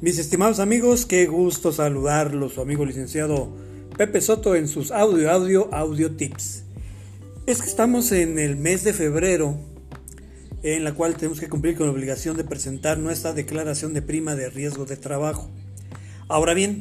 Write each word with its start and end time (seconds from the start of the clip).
Mis 0.00 0.16
estimados 0.20 0.60
amigos, 0.60 1.06
qué 1.06 1.26
gusto 1.26 1.72
saludarlos, 1.72 2.52
su 2.52 2.60
amigo 2.60 2.86
licenciado 2.86 3.48
Pepe 3.96 4.20
Soto 4.20 4.54
en 4.54 4.68
sus 4.68 4.92
audio, 4.92 5.28
audio, 5.28 5.74
audio 5.74 6.12
tips. 6.12 6.62
Es 7.46 7.60
que 7.60 7.66
estamos 7.66 8.12
en 8.12 8.38
el 8.38 8.54
mes 8.54 8.84
de 8.84 8.92
febrero, 8.92 9.58
en 10.62 10.84
la 10.84 10.94
cual 10.94 11.16
tenemos 11.16 11.40
que 11.40 11.48
cumplir 11.48 11.76
con 11.76 11.86
la 11.88 11.92
obligación 11.92 12.36
de 12.36 12.44
presentar 12.44 12.98
nuestra 12.98 13.32
declaración 13.32 13.92
de 13.92 14.00
prima 14.00 14.36
de 14.36 14.50
riesgo 14.50 14.84
de 14.84 14.96
trabajo. 14.96 15.50
Ahora 16.28 16.54
bien, 16.54 16.80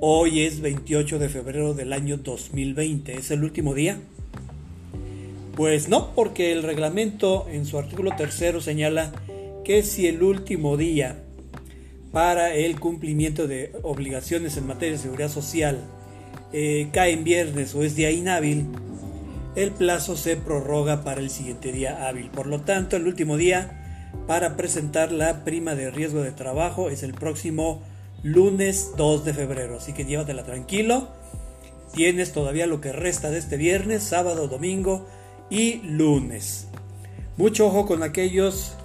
hoy 0.00 0.40
es 0.40 0.62
28 0.62 1.18
de 1.18 1.28
febrero 1.28 1.74
del 1.74 1.92
año 1.92 2.16
2020, 2.16 3.18
¿es 3.18 3.30
el 3.30 3.44
último 3.44 3.74
día? 3.74 3.98
Pues 5.56 5.90
no, 5.90 6.14
porque 6.14 6.52
el 6.52 6.62
reglamento 6.62 7.46
en 7.50 7.66
su 7.66 7.76
artículo 7.76 8.12
tercero 8.16 8.62
señala 8.62 9.12
que 9.62 9.82
si 9.82 10.06
el 10.06 10.22
último 10.22 10.78
día 10.78 11.22
para 12.12 12.54
el 12.54 12.80
cumplimiento 12.80 13.46
de 13.46 13.72
obligaciones 13.82 14.56
en 14.56 14.66
materia 14.66 14.96
de 14.96 15.02
seguridad 15.02 15.30
social 15.30 15.78
eh, 16.52 16.88
cae 16.92 17.12
en 17.12 17.22
viernes 17.22 17.74
o 17.74 17.84
es 17.84 17.94
día 17.94 18.10
inhábil, 18.10 18.66
el 19.54 19.70
plazo 19.70 20.16
se 20.16 20.36
prorroga 20.36 21.04
para 21.04 21.20
el 21.20 21.30
siguiente 21.30 21.72
día 21.72 22.08
hábil. 22.08 22.30
Por 22.30 22.46
lo 22.46 22.60
tanto, 22.62 22.96
el 22.96 23.06
último 23.06 23.36
día 23.36 24.08
para 24.26 24.56
presentar 24.56 25.12
la 25.12 25.44
prima 25.44 25.74
de 25.74 25.90
riesgo 25.90 26.22
de 26.22 26.32
trabajo 26.32 26.90
es 26.90 27.02
el 27.02 27.14
próximo 27.14 27.82
lunes 28.22 28.92
2 28.96 29.24
de 29.24 29.34
febrero. 29.34 29.76
Así 29.76 29.92
que 29.92 30.04
llévatela 30.04 30.44
tranquilo. 30.44 31.08
Tienes 31.92 32.32
todavía 32.32 32.66
lo 32.66 32.80
que 32.80 32.92
resta 32.92 33.30
de 33.30 33.38
este 33.38 33.56
viernes, 33.56 34.02
sábado, 34.02 34.48
domingo 34.48 35.06
y 35.50 35.80
lunes. 35.82 36.68
Mucho 37.36 37.66
ojo 37.66 37.86
con 37.86 38.02
aquellos 38.02 38.76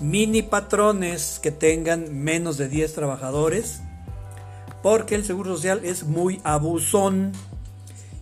mini 0.00 0.42
patrones 0.42 1.38
que 1.42 1.50
tengan 1.50 2.22
menos 2.22 2.56
de 2.58 2.68
10 2.68 2.94
trabajadores, 2.94 3.80
porque 4.82 5.14
el 5.14 5.24
Seguro 5.24 5.56
Social 5.56 5.80
es 5.84 6.04
muy 6.04 6.40
abusón 6.44 7.32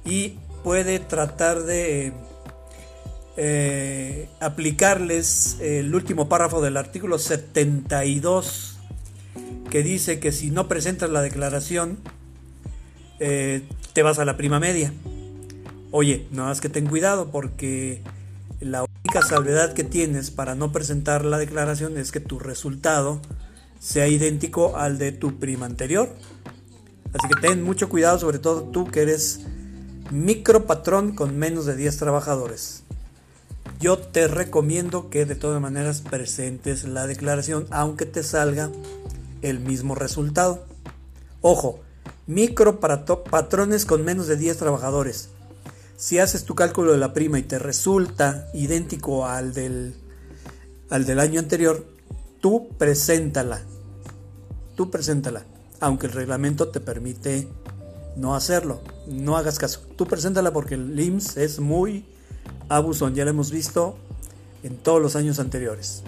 y 0.04 0.38
puede 0.62 0.98
tratar 0.98 1.62
de 1.62 2.12
eh, 3.36 4.28
aplicarles 4.40 5.58
el 5.60 5.94
último 5.94 6.28
párrafo 6.28 6.60
del 6.60 6.76
artículo 6.76 7.18
72 7.18 8.78
que 9.70 9.82
dice 9.82 10.20
que 10.20 10.32
si 10.32 10.50
no 10.50 10.68
presentas 10.68 11.08
la 11.08 11.22
declaración 11.22 11.98
eh, 13.20 13.62
te 13.92 14.02
vas 14.02 14.18
a 14.18 14.24
la 14.24 14.36
prima 14.36 14.60
media. 14.60 14.92
Oye, 15.90 16.26
no 16.30 16.44
más 16.44 16.60
que 16.60 16.68
ten 16.68 16.86
cuidado 16.86 17.30
porque 17.30 18.02
única 19.12 19.28
salvedad 19.28 19.74
que 19.74 19.84
tienes 19.84 20.30
para 20.30 20.54
no 20.54 20.72
presentar 20.72 21.26
la 21.26 21.36
declaración 21.36 21.98
es 21.98 22.12
que 22.12 22.20
tu 22.20 22.38
resultado 22.38 23.20
sea 23.78 24.08
idéntico 24.08 24.78
al 24.78 24.96
de 24.96 25.12
tu 25.12 25.38
prima 25.38 25.66
anterior. 25.66 26.08
Así 27.12 27.28
que 27.28 27.46
ten 27.46 27.62
mucho 27.62 27.90
cuidado, 27.90 28.18
sobre 28.18 28.38
todo 28.38 28.62
tú 28.62 28.86
que 28.86 29.02
eres 29.02 29.40
micro 30.10 30.66
patrón 30.66 31.14
con 31.14 31.36
menos 31.36 31.66
de 31.66 31.76
10 31.76 31.94
trabajadores. 31.98 32.84
Yo 33.78 33.98
te 33.98 34.28
recomiendo 34.28 35.10
que 35.10 35.26
de 35.26 35.34
todas 35.34 35.60
maneras 35.60 36.00
presentes 36.00 36.84
la 36.84 37.06
declaración 37.06 37.66
aunque 37.70 38.06
te 38.06 38.22
salga 38.22 38.70
el 39.42 39.60
mismo 39.60 39.94
resultado. 39.94 40.64
Ojo, 41.42 41.80
micro 42.26 42.80
patrones 42.80 43.84
con 43.84 44.06
menos 44.06 44.26
de 44.26 44.38
10 44.38 44.56
trabajadores. 44.56 45.28
Si 45.96 46.18
haces 46.18 46.44
tu 46.44 46.54
cálculo 46.54 46.92
de 46.92 46.98
la 46.98 47.12
prima 47.12 47.38
y 47.38 47.42
te 47.42 47.58
resulta 47.58 48.48
idéntico 48.54 49.26
al 49.26 49.54
del, 49.54 49.94
al 50.90 51.04
del 51.04 51.20
año 51.20 51.38
anterior, 51.38 51.86
tú 52.40 52.68
preséntala. 52.78 53.62
Tú 54.74 54.90
preséntala. 54.90 55.44
Aunque 55.80 56.06
el 56.06 56.12
reglamento 56.12 56.68
te 56.68 56.80
permite 56.80 57.48
no 58.16 58.34
hacerlo. 58.34 58.82
No 59.06 59.36
hagas 59.36 59.58
caso. 59.58 59.80
Tú 59.96 60.06
preséntala 60.06 60.52
porque 60.52 60.74
el 60.74 60.98
IMSS 60.98 61.36
es 61.36 61.60
muy 61.60 62.04
abusón. 62.68 63.14
Ya 63.14 63.24
lo 63.24 63.30
hemos 63.30 63.50
visto 63.50 63.96
en 64.62 64.76
todos 64.76 65.00
los 65.00 65.16
años 65.16 65.38
anteriores. 65.38 66.02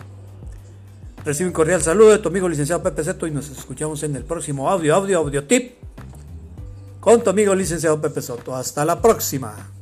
Recibe 1.25 1.49
un 1.49 1.55
cordial 1.55 1.83
saludo 1.83 2.11
de 2.11 2.19
tu 2.19 2.29
amigo 2.29 2.49
licenciado 2.49 2.83
Pepe 2.83 3.03
Seto 3.03 3.27
y 3.27 3.31
nos 3.31 3.49
escuchamos 3.49 4.03
en 4.03 4.15
el 4.15 4.25
próximo 4.25 4.69
audio, 4.69 4.95
audio, 4.95 5.19
audio 5.19 5.45
tip 5.45 5.77
con 7.01 7.23
tu 7.23 7.31
amigo 7.31 7.55
licenciado 7.55 8.01
Pepe 8.01 8.21
Soto. 8.21 8.55
Hasta 8.55 8.85
la 8.85 9.01
próxima. 9.01 9.74